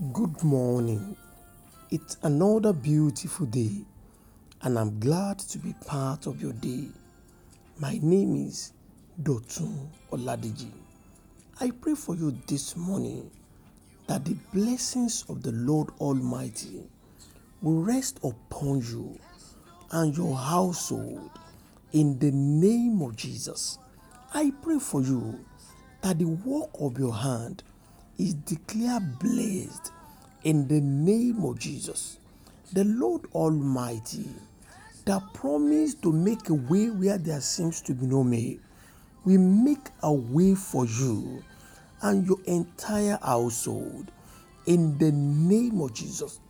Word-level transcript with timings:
Good 0.00 0.44
morning. 0.44 1.16
It's 1.90 2.18
another 2.22 2.72
beautiful 2.72 3.46
day, 3.46 3.84
and 4.62 4.78
I'm 4.78 5.00
glad 5.00 5.40
to 5.40 5.58
be 5.58 5.74
part 5.86 6.28
of 6.28 6.40
your 6.40 6.52
day. 6.52 6.84
My 7.80 7.98
name 8.00 8.36
is 8.46 8.74
Dotun 9.20 9.88
Oladiji. 10.12 10.70
I 11.60 11.72
pray 11.72 11.96
for 11.96 12.14
you 12.14 12.30
this 12.46 12.76
morning 12.76 13.28
that 14.06 14.24
the 14.24 14.36
blessings 14.54 15.24
of 15.28 15.42
the 15.42 15.50
Lord 15.50 15.88
Almighty 15.98 16.84
will 17.60 17.82
rest 17.82 18.20
upon 18.22 18.82
you 18.82 19.18
and 19.90 20.16
your 20.16 20.36
household 20.36 21.32
in 21.90 22.16
the 22.20 22.30
name 22.30 23.02
of 23.02 23.16
Jesus. 23.16 23.80
I 24.32 24.52
pray 24.62 24.78
for 24.78 25.02
you 25.02 25.44
that 26.02 26.20
the 26.20 26.26
work 26.26 26.70
of 26.78 27.00
your 27.00 27.16
hand 27.16 27.64
is 28.18 28.34
declared 28.34 29.18
blessed 29.18 29.92
in 30.42 30.66
the 30.68 30.80
name 30.80 31.44
of 31.44 31.58
Jesus. 31.58 32.18
The 32.72 32.84
Lord 32.84 33.22
Almighty 33.32 34.28
that 35.04 35.22
promised 35.32 36.02
to 36.02 36.12
make 36.12 36.48
a 36.50 36.54
way 36.54 36.90
where 36.90 37.16
there 37.16 37.40
seems 37.40 37.80
to 37.82 37.94
be 37.94 38.06
no 38.06 38.20
way 38.20 38.58
will 39.24 39.38
make 39.40 39.88
a 40.02 40.12
way 40.12 40.54
for 40.54 40.84
you 40.84 41.42
and 42.02 42.26
your 42.26 42.38
entire 42.46 43.18
household 43.22 44.10
in 44.66 44.98
the 44.98 45.12
name 45.12 45.80
of 45.80 45.94
Jesus. 45.94 46.40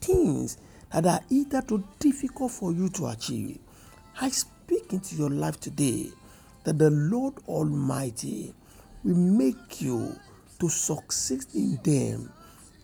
Things 0.00 0.58
that 0.92 1.06
are 1.06 1.20
either 1.30 1.62
too 1.62 1.82
difficult 1.98 2.52
for 2.52 2.72
you 2.72 2.88
to 2.90 3.06
achieve, 3.06 3.58
I 4.20 4.28
speak 4.30 4.92
into 4.92 5.16
your 5.16 5.30
life 5.30 5.58
today 5.60 6.10
that 6.64 6.78
the 6.78 6.90
Lord 6.90 7.34
Almighty 7.48 8.54
will 9.02 9.16
make 9.16 9.80
you 9.80 10.14
to 10.60 10.68
succeed 10.68 11.44
in 11.54 11.78
them 11.82 12.32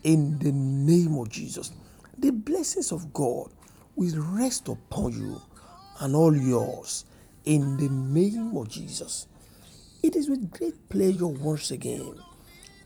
in 0.03 0.39
the 0.39 0.51
name 0.51 1.17
of 1.17 1.29
Jesus. 1.29 1.71
The 2.17 2.31
blessings 2.31 2.91
of 2.91 3.11
God 3.13 3.51
will 3.95 4.21
rest 4.37 4.67
upon 4.67 5.13
you 5.13 5.41
and 5.99 6.15
all 6.15 6.35
yours 6.35 7.05
in 7.45 7.77
the 7.77 7.89
name 7.89 8.55
of 8.55 8.69
Jesus. 8.69 9.27
It 10.03 10.15
is 10.15 10.29
with 10.29 10.51
great 10.51 10.89
pleasure 10.89 11.27
once 11.27 11.71
again 11.71 12.15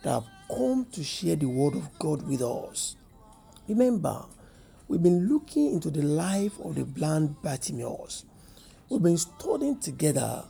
that 0.04 0.16
I've 0.16 0.56
come 0.56 0.86
to 0.94 1.04
share 1.04 1.36
the 1.36 1.48
word 1.48 1.76
of 1.76 2.00
God 2.00 2.28
with 2.28 2.42
us. 2.42 2.96
Remember, 3.68 4.26
we've 4.88 5.04
been 5.04 5.28
looking 5.28 5.74
into 5.74 5.92
the 5.92 6.02
life 6.02 6.60
of 6.64 6.76
the 6.76 6.86
blind 6.86 7.42
Bartimaeus. 7.42 8.26
We've 8.90 9.04
been 9.04 9.18
studying 9.18 9.80
together 9.80 10.46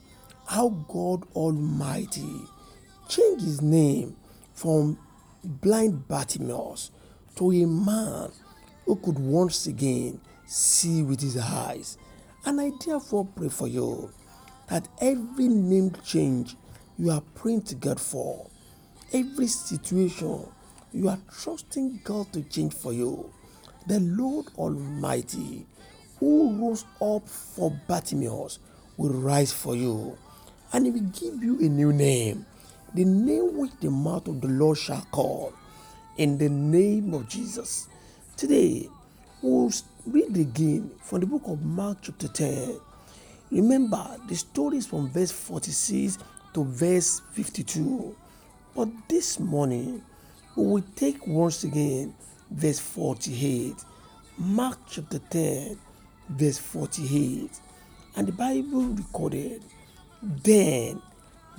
how 0.46 0.70
God 0.88 1.24
Almighty 1.34 2.40
changed 3.08 3.44
his 3.44 3.60
name 3.60 4.16
from 4.60 4.98
blind 5.42 6.06
Bartimaeus 6.06 6.90
to 7.36 7.50
a 7.50 7.64
man 7.64 8.30
who 8.84 8.96
could 8.96 9.18
once 9.18 9.66
again 9.66 10.20
see 10.44 11.02
with 11.02 11.22
his 11.22 11.38
eyes. 11.38 11.96
And 12.44 12.60
I 12.60 12.72
therefore 12.84 13.26
pray 13.34 13.48
for 13.48 13.68
you 13.68 14.10
that 14.68 14.86
every 15.00 15.48
name 15.48 15.92
change 16.04 16.56
you 16.98 17.10
are 17.10 17.22
praying 17.34 17.62
to 17.62 17.74
God 17.74 17.98
for, 17.98 18.50
every 19.14 19.46
situation 19.46 20.46
you 20.92 21.08
are 21.08 21.18
trusting 21.40 22.02
God 22.04 22.30
to 22.34 22.42
change 22.42 22.74
for 22.74 22.92
you, 22.92 23.32
the 23.86 24.00
Lord 24.00 24.48
Almighty 24.58 25.66
who 26.18 26.54
rose 26.60 26.84
up 27.00 27.26
for 27.26 27.70
Bartimaeus 27.88 28.58
will 28.98 29.14
rise 29.14 29.54
for 29.54 29.74
you 29.74 30.18
and 30.74 30.84
he 30.84 30.92
will 30.92 31.08
give 31.18 31.42
you 31.42 31.58
a 31.60 31.68
new 31.70 31.94
name, 31.94 32.44
the 32.94 33.04
name 33.04 33.56
which 33.56 33.72
the 33.80 33.90
mouth 33.90 34.26
of 34.28 34.40
the 34.40 34.48
Lord 34.48 34.78
shall 34.78 35.06
call, 35.12 35.52
in 36.16 36.38
the 36.38 36.48
name 36.48 37.14
of 37.14 37.28
Jesus. 37.28 37.88
Today, 38.36 38.88
we'll 39.42 39.72
read 40.06 40.36
again 40.36 40.90
from 41.02 41.20
the 41.20 41.26
book 41.26 41.42
of 41.46 41.64
Mark, 41.64 41.98
chapter 42.02 42.28
10. 42.28 42.80
Remember, 43.50 44.16
the 44.28 44.34
story 44.34 44.78
is 44.78 44.86
from 44.86 45.08
verse 45.10 45.30
46 45.30 46.18
to 46.54 46.64
verse 46.64 47.20
52. 47.32 48.16
But 48.74 48.88
this 49.08 49.38
morning, 49.40 50.02
we 50.56 50.66
will 50.66 50.84
take 50.96 51.26
once 51.26 51.64
again 51.64 52.14
verse 52.50 52.78
48. 52.78 53.74
Mark 54.38 54.78
chapter 54.88 55.18
10, 55.18 55.78
verse 56.30 56.58
48. 56.58 57.50
And 58.16 58.26
the 58.28 58.32
Bible 58.32 58.82
recorded, 58.82 59.62
Then 60.22 61.00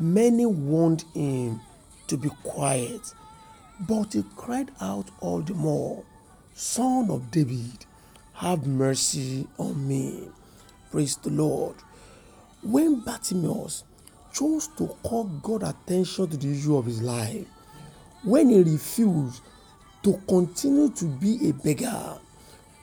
many 0.02 0.46
warned 0.46 1.04
him 1.14 1.62
to 2.08 2.18
be 2.18 2.30
quiet, 2.44 3.14
but 3.80 4.14
he 4.14 4.24
cried 4.36 4.72
out 4.82 5.10
all 5.20 5.42
the 5.42 5.54
more, 5.54 6.04
Son 6.54 7.10
of 7.10 7.32
David, 7.32 7.86
have 8.34 8.68
mercy 8.68 9.48
on 9.58 9.88
me. 9.88 10.28
Praise 10.92 11.16
the 11.18 11.30
Lord. 11.30 11.76
When 12.64 13.00
Bartimaeus 13.02 13.84
chose 14.34 14.68
to 14.78 14.88
call 15.04 15.26
God 15.26 15.64
attention 15.64 16.28
to 16.30 16.38
the 16.38 16.52
issue 16.52 16.78
of 16.78 16.86
his 16.86 17.02
life, 17.02 17.48
when 18.24 18.50
he 18.50 18.62
refused 18.62 19.42
to 20.04 20.22
continue 20.28 20.90
to 20.90 21.06
be 21.06 21.50
a 21.50 21.54
beggar, 21.54 22.18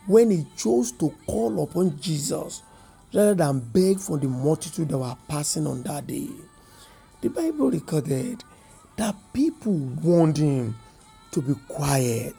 when 0.06 0.30
he 0.30 0.46
chose 0.56 0.92
to 0.92 1.14
call 1.26 1.62
upon 1.62 2.00
Jesus 2.00 2.62
rather 3.12 3.34
than 3.34 3.60
beg 3.60 3.98
from 3.98 4.20
the 4.20 4.28
multitude 4.28 4.88
that 4.88 4.98
were 4.98 5.16
passing 5.28 5.66
on 5.66 5.82
that 5.82 6.06
day, 6.06 6.28
the 7.20 7.28
Bible 7.28 7.70
recorded 7.70 8.44
that 8.96 9.14
people 9.32 9.72
warned 9.72 10.36
him 10.36 10.76
to 11.32 11.42
be 11.42 11.54
quiet. 11.68 12.34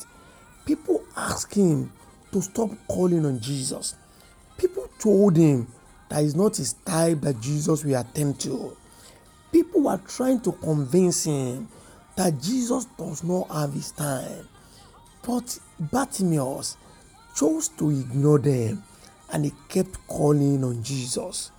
People 0.66 1.03
asked 1.17 1.56
him 1.56 1.91
to 2.31 2.41
stop 2.41 2.69
calling 2.88 3.25
on 3.25 3.40
Jesus. 3.40 3.95
People 4.57 4.90
told 5.00 5.35
him 5.35 5.67
that 6.09 6.23
it's 6.23 6.35
not 6.35 6.56
his 6.57 6.73
type 6.85 7.22
that 7.22 7.41
Jesus 7.41 7.84
will 7.84 8.00
attend 8.00 8.40
to. 8.41 8.75
People 9.51 9.84
were 9.84 10.00
trying 10.07 10.40
to 10.41 10.51
convince 10.53 11.25
him 11.25 11.67
that 12.16 12.40
Jesus 12.41 12.85
does 12.97 13.23
not 13.23 13.50
have 13.50 13.73
his 13.73 13.91
time. 13.91 14.47
But 15.25 15.59
Bartimaeus 15.79 16.78
chose 17.35 17.69
to 17.69 17.90
ignore 17.90 18.40
them 18.40 18.84
and 19.31 19.46
he 19.46 19.51
kept 19.67 20.07
calling 20.07 20.63
on 20.63 20.84
Jesus. 20.84 21.51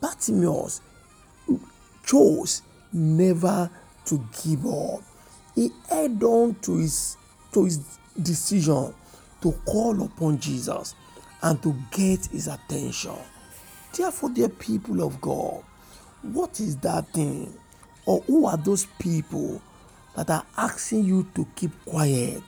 Bartimaeus 0.00 0.80
chose 2.04 2.62
never 2.92 3.70
to 4.06 4.24
give 4.44 4.66
up. 4.66 5.02
He 5.54 5.70
held 5.88 6.22
on 6.22 6.54
to 6.62 6.78
his 6.78 7.16
to 7.52 7.64
his 7.64 7.98
decision 8.20 8.94
to 9.42 9.52
call 9.66 10.02
upon 10.02 10.38
Jesus 10.38 10.94
and 11.42 11.62
to 11.62 11.74
get 11.90 12.26
his 12.26 12.48
attention. 12.48 13.16
Therefore, 13.94 14.30
dear 14.30 14.48
people 14.48 15.02
of 15.02 15.20
God, 15.20 15.62
what 16.22 16.60
is 16.60 16.76
that 16.78 17.08
thing? 17.12 17.52
Or 18.06 18.20
who 18.22 18.46
are 18.46 18.56
those 18.56 18.86
people 18.98 19.60
that 20.16 20.30
are 20.30 20.44
asking 20.56 21.04
you 21.04 21.26
to 21.34 21.46
keep 21.56 21.72
quiet, 21.84 22.42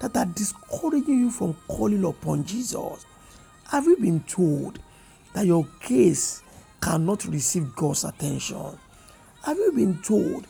that 0.00 0.16
are 0.16 0.26
discouraging 0.26 1.20
you 1.20 1.30
from 1.30 1.56
calling 1.66 2.04
upon 2.04 2.44
Jesus? 2.44 3.04
Have 3.68 3.84
you 3.84 3.96
been 3.96 4.20
told 4.20 4.78
that 5.32 5.46
your 5.46 5.66
case 5.80 6.42
cannot 6.80 7.24
receive 7.24 7.74
God's 7.74 8.04
attention? 8.04 8.78
Have 9.46 9.58
you 9.58 9.70
been 9.70 10.02
told 10.02 10.44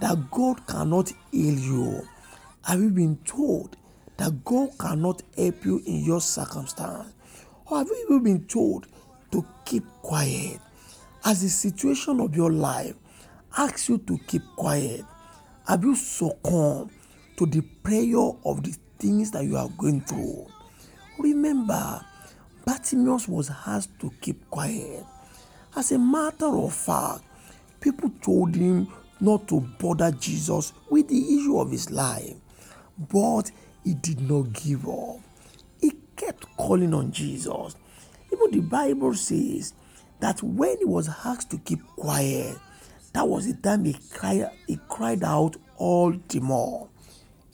that 0.00 0.30
God 0.30 0.66
cannot 0.66 1.10
heal 1.30 1.58
you? 1.58 2.06
Have 2.66 2.80
you 2.80 2.90
been 2.90 3.16
told 3.24 3.78
that 4.18 4.44
God 4.44 4.76
cannot 4.78 5.22
help 5.38 5.64
you 5.64 5.82
in 5.86 6.04
your 6.04 6.20
circumstance? 6.20 7.14
Or 7.64 7.78
have 7.78 7.88
you 7.88 8.20
been 8.20 8.44
told 8.44 8.88
to 9.30 9.42
keep 9.64 9.84
quiet 10.02 10.60
as 11.24 11.40
the 11.40 11.48
situation 11.48 12.20
of 12.20 12.36
your 12.36 12.52
life 12.52 12.94
asks 13.56 13.88
you 13.88 13.96
to 13.96 14.18
keep 14.26 14.42
quiet? 14.56 15.06
Have 15.66 15.82
you 15.82 15.94
succumbed 15.94 16.90
to 17.38 17.46
the 17.46 17.62
prayer 17.82 18.32
of 18.44 18.64
the 18.64 18.76
things 18.98 19.30
that 19.30 19.46
you 19.46 19.56
are 19.56 19.70
going 19.78 20.02
through? 20.02 20.46
Remember, 21.18 22.04
Bartimaeus 22.66 23.28
was 23.28 23.50
asked 23.66 23.98
to 24.00 24.12
keep 24.20 24.50
quiet. 24.50 25.06
As 25.74 25.90
a 25.90 25.98
matter 25.98 26.54
of 26.54 26.74
fact, 26.74 27.24
people 27.82 28.10
told 28.22 28.54
him 28.54 28.88
not 29.20 29.46
to 29.48 29.60
bother 29.78 30.10
Jesus 30.12 30.72
with 30.88 31.08
the 31.08 31.18
issue 31.18 31.58
of 31.58 31.70
his 31.70 31.90
life, 31.90 32.34
but 33.10 33.50
he 33.84 33.94
did 33.94 34.20
not 34.20 34.52
give 34.52 34.88
up. 34.88 35.18
He 35.80 35.92
kept 36.16 36.46
calling 36.56 36.94
on 36.94 37.12
Jesus. 37.12 37.76
Even 38.32 38.50
the 38.50 38.60
Bible 38.60 39.14
says 39.14 39.74
that 40.20 40.42
when 40.42 40.78
he 40.78 40.84
was 40.84 41.08
asked 41.24 41.50
to 41.50 41.58
keep 41.58 41.84
quiet, 41.96 42.56
that 43.12 43.28
was 43.28 43.46
the 43.46 43.60
time 43.60 43.84
he 43.84 43.96
cried, 44.12 44.50
he 44.66 44.78
cried 44.88 45.22
out 45.22 45.56
all 45.76 46.12
the 46.28 46.40
more. 46.40 46.88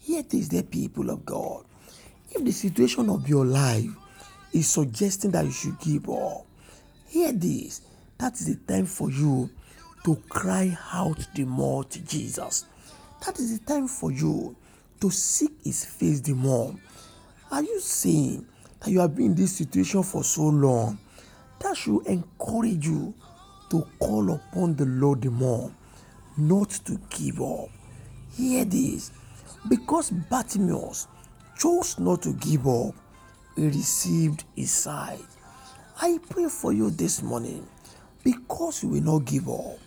Yet 0.02 0.32
is 0.34 0.48
the 0.48 0.62
people 0.62 1.10
of 1.10 1.25
God. 1.25 1.64
If 2.30 2.44
the 2.44 2.52
situation 2.52 3.10
of 3.10 3.28
your 3.28 3.44
life 3.44 3.90
is 4.52 4.69
suggesting 4.69 5.32
that 5.32 5.44
you 5.44 5.50
should 5.50 5.78
give 5.80 6.08
up, 6.08 6.46
hear 7.06 7.32
this. 7.32 7.82
That 8.19 8.34
is 8.34 8.46
the 8.46 8.72
time 8.72 8.86
for 8.86 9.10
you 9.10 9.50
to 10.08 10.16
cry 10.31 10.75
out 10.94 11.19
the 11.34 11.44
more 11.44 11.84
to 11.84 11.99
Jesus. 11.99 12.64
That 13.26 13.38
is 13.38 13.58
the 13.58 13.66
time 13.66 13.87
for 13.87 14.10
you 14.10 14.56
to 15.02 15.10
seek 15.10 15.52
his 15.62 15.84
face 15.84 16.20
the 16.22 16.32
more. 16.32 16.75
Are 17.50 17.62
you 17.62 17.78
saying 17.78 18.46
that 18.81 18.90
you 18.90 19.00
have 19.00 19.14
been 19.14 19.26
in 19.26 19.34
this 19.34 19.58
situation 19.58 20.02
for 20.02 20.25
so 20.25 20.44
long? 20.44 20.99
That 21.58 21.76
should 21.76 22.06
encourage 22.06 22.87
you 22.87 23.12
to 23.69 23.87
call 23.99 24.32
upon 24.32 24.76
the 24.76 24.87
Lord 24.87 25.20
the 25.20 25.31
more, 25.31 25.70
not 26.38 26.70
to 26.87 26.99
give 27.11 27.43
up. 27.43 27.69
Hear 28.34 28.64
this 28.64 29.11
because 29.69 30.11
Bartimaeus 30.11 31.06
chose 31.58 31.99
not 31.99 32.22
to 32.22 32.32
give 32.32 32.66
up, 32.66 32.94
he 33.56 33.66
received 33.66 34.44
his 34.56 34.70
sight. 34.70 35.20
I 36.00 36.19
pray 36.31 36.49
for 36.49 36.72
you 36.72 36.88
this 36.88 37.22
morning 37.22 37.69
because 38.25 38.82
you 38.82 38.88
will 38.88 39.02
not 39.02 39.26
give 39.26 39.50
up. 39.50 39.78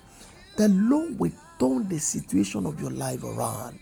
The 0.62 0.70
Lord 0.70 1.18
will 1.18 1.32
turn 1.58 1.90
the 1.90 1.98
situation 1.98 2.68
of 2.68 2.80
your 2.80 2.92
life 2.92 3.24
around, 3.24 3.80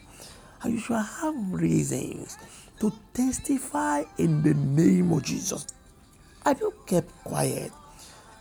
and 0.61 0.75
you 0.75 0.79
shall 0.79 1.03
have 1.03 1.35
reasons 1.51 2.37
to 2.79 2.93
testify 3.13 4.05
in 4.17 4.41
the 4.41 4.53
name 4.53 5.11
of 5.11 5.23
Jesus. 5.23 5.67
Have 6.45 6.61
you 6.61 6.73
kept 6.87 7.11
quiet? 7.25 7.73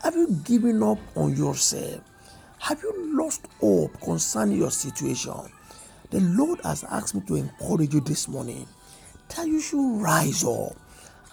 Have 0.04 0.14
you 0.14 0.28
given 0.44 0.84
up 0.84 1.00
on 1.16 1.34
yourself? 1.36 2.00
Have 2.60 2.80
you 2.80 3.16
lost 3.18 3.48
hope 3.58 4.00
concerning 4.00 4.58
your 4.58 4.70
situation? 4.70 5.50
The 6.10 6.20
Lord 6.20 6.60
has 6.62 6.84
asked 6.84 7.16
me 7.16 7.22
to 7.22 7.34
encourage 7.34 7.92
you 7.92 8.00
this 8.02 8.28
morning 8.28 8.68
that 9.34 9.48
you 9.48 9.60
should 9.60 10.00
rise 10.00 10.44
up 10.44 10.76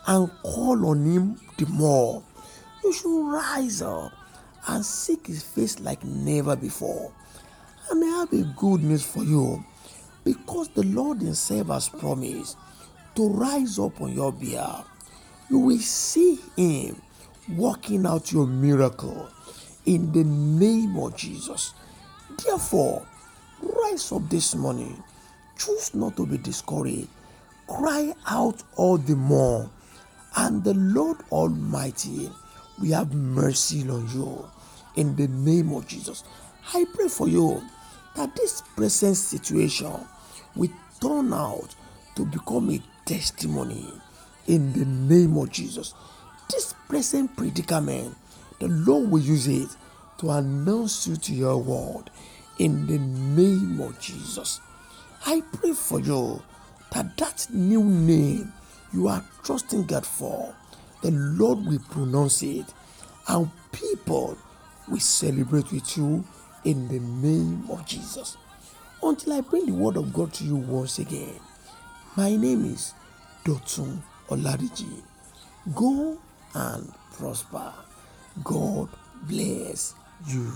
and 0.07 0.31
call 0.41 0.83
on 0.87 1.05
Him 1.05 1.39
the 1.59 1.67
more. 1.67 2.23
You 2.83 2.91
should 2.91 3.31
rise 3.31 3.83
up 3.83 4.11
and 4.67 4.85
seek 4.85 5.27
His 5.27 5.43
face 5.43 5.79
like 5.79 6.03
never 6.03 6.55
before. 6.55 7.11
And 7.89 8.03
I 8.03 8.07
have 8.19 8.33
a 8.33 8.43
good 8.57 8.83
news 8.83 9.03
for 9.03 9.23
you 9.23 9.63
because 10.23 10.69
the 10.69 10.83
Lord 10.83 11.21
Himself 11.21 11.67
has 11.67 11.89
promised 11.89 12.57
to 13.15 13.29
rise 13.29 13.79
up 13.79 14.01
on 14.01 14.13
your 14.13 14.31
behalf. 14.31 14.89
You 15.49 15.59
will 15.59 15.79
see 15.79 16.39
Him 16.57 17.01
working 17.55 18.05
out 18.05 18.31
your 18.31 18.47
miracle 18.47 19.29
in 19.85 20.11
the 20.11 20.23
name 20.23 20.97
of 20.97 21.15
Jesus. 21.15 21.73
Therefore, 22.43 23.05
rise 23.61 24.11
up 24.11 24.27
this 24.29 24.55
morning. 24.55 25.01
Choose 25.57 25.93
not 25.93 26.17
to 26.17 26.25
be 26.25 26.37
discouraged. 26.37 27.07
Cry 27.67 28.13
out 28.27 28.61
all 28.75 28.97
the 28.97 29.15
more, 29.15 29.69
and 30.35 30.63
the 30.63 30.73
Lord 30.73 31.17
Almighty 31.31 32.29
will 32.79 32.93
have 32.93 33.13
mercy 33.13 33.87
on 33.89 34.09
you 34.13 34.45
in 34.95 35.15
the 35.15 35.27
name 35.27 35.73
of 35.73 35.87
Jesus. 35.87 36.23
I 36.73 36.85
pray 36.93 37.07
for 37.07 37.27
you 37.27 37.61
that 38.15 38.35
this 38.35 38.61
present 38.75 39.17
situation 39.17 39.93
will 40.55 40.71
turn 41.01 41.33
out 41.33 41.75
to 42.15 42.25
become 42.25 42.71
a 42.71 42.81
testimony 43.05 43.85
in 44.47 44.73
the 44.73 44.85
name 44.85 45.37
of 45.37 45.51
Jesus. 45.51 45.93
This 46.49 46.73
present 46.87 47.35
predicament, 47.35 48.15
the 48.59 48.67
Lord 48.67 49.11
will 49.11 49.21
use 49.21 49.47
it 49.47 49.69
to 50.19 50.31
announce 50.31 51.07
you 51.07 51.15
to 51.17 51.33
your 51.33 51.57
world 51.57 52.09
in 52.59 52.87
the 52.87 52.97
name 52.97 53.81
of 53.81 53.99
Jesus. 53.99 54.61
I 55.25 55.41
pray 55.41 55.73
for 55.73 55.99
you 55.99 56.41
that 56.91 57.17
that 57.17 57.47
new 57.51 57.83
name 57.83 58.53
you 58.93 59.07
are 59.07 59.23
trusting 59.43 59.85
God 59.85 60.05
for, 60.05 60.55
the 61.05 61.11
Lord 61.11 61.63
will 61.67 61.79
pronounce 61.91 62.41
it 62.41 62.65
and 63.27 63.47
people 63.71 64.35
will 64.87 64.99
celebrate 64.99 65.71
with 65.71 65.95
you 65.97 66.23
in 66.63 66.87
the 66.87 66.99
name 66.99 67.69
of 67.69 67.85
Jesus. 67.85 68.37
Until 69.03 69.33
I 69.33 69.41
bring 69.41 69.67
the 69.67 69.73
word 69.73 69.97
of 69.97 70.11
God 70.11 70.33
to 70.33 70.43
you 70.43 70.55
once 70.55 70.97
again, 70.97 71.35
my 72.17 72.35
name 72.35 72.65
is 72.65 72.93
Dotun 73.43 74.01
Olariji. 74.29 75.03
Go 75.75 76.17
and 76.55 76.91
prosper. 77.13 77.71
God 78.43 78.89
bless 79.27 79.93
you. 80.27 80.51